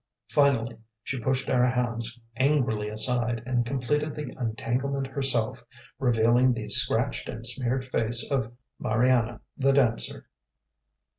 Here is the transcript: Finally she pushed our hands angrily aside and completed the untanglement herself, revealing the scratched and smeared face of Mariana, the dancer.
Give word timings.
Finally 0.31 0.79
she 1.03 1.19
pushed 1.21 1.47
our 1.47 1.67
hands 1.67 2.23
angrily 2.35 2.89
aside 2.89 3.43
and 3.45 3.67
completed 3.67 4.15
the 4.15 4.31
untanglement 4.35 5.05
herself, 5.05 5.63
revealing 5.99 6.53
the 6.53 6.67
scratched 6.69 7.29
and 7.29 7.45
smeared 7.45 7.85
face 7.85 8.27
of 8.31 8.51
Mariana, 8.79 9.41
the 9.55 9.73
dancer. 9.73 10.25